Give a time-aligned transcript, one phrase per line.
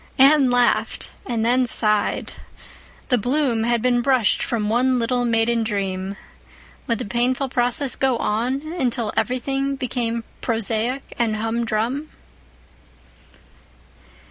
[0.17, 2.33] Anne laughed—and then sighed.
[3.09, 6.15] The bloom had been brushed from one little maiden dream.
[6.87, 12.09] Would the painful process go on until everything became prosaic and hum drum?